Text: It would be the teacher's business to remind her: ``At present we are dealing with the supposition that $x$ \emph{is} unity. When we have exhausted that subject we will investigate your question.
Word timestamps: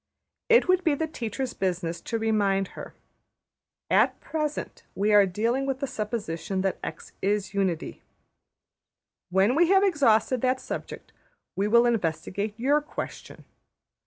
It 0.49 0.67
would 0.67 0.83
be 0.83 0.95
the 0.95 1.05
teacher's 1.05 1.53
business 1.53 2.01
to 2.01 2.17
remind 2.17 2.69
her: 2.69 2.95
``At 3.91 4.19
present 4.19 4.81
we 4.95 5.13
are 5.13 5.27
dealing 5.27 5.67
with 5.67 5.79
the 5.79 5.85
supposition 5.85 6.61
that 6.61 6.79
$x$ 6.83 7.11
\emph{is} 7.21 7.53
unity. 7.53 8.01
When 9.29 9.53
we 9.53 9.67
have 9.69 9.83
exhausted 9.83 10.41
that 10.41 10.59
subject 10.59 11.13
we 11.55 11.67
will 11.67 11.85
investigate 11.85 12.57
your 12.59 12.81
question. 12.81 13.45